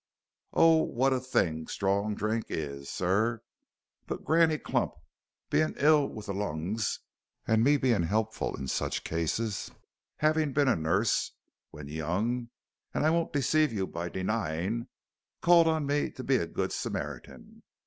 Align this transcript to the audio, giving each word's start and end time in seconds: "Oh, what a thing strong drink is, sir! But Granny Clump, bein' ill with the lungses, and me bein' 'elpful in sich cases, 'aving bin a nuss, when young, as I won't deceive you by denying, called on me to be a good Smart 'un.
"Oh, 0.53 0.77
what 0.81 1.13
a 1.13 1.19
thing 1.19 1.67
strong 1.67 2.15
drink 2.15 2.45
is, 2.49 2.89
sir! 2.89 3.43
But 4.07 4.23
Granny 4.23 4.57
Clump, 4.57 4.93
bein' 5.51 5.75
ill 5.77 6.07
with 6.07 6.25
the 6.25 6.33
lungses, 6.33 7.01
and 7.45 7.63
me 7.63 7.77
bein' 7.77 8.05
'elpful 8.05 8.55
in 8.57 8.67
sich 8.67 9.03
cases, 9.03 9.69
'aving 10.19 10.53
bin 10.53 10.67
a 10.67 10.75
nuss, 10.75 11.33
when 11.69 11.87
young, 11.87 12.49
as 12.95 13.03
I 13.03 13.11
won't 13.11 13.31
deceive 13.31 13.71
you 13.71 13.85
by 13.85 14.09
denying, 14.09 14.87
called 15.39 15.67
on 15.67 15.85
me 15.85 16.09
to 16.09 16.23
be 16.23 16.37
a 16.37 16.47
good 16.47 16.71
Smart 16.71 17.29
'un. 17.29 17.61